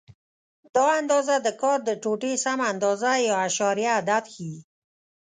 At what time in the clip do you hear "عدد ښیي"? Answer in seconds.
3.99-4.57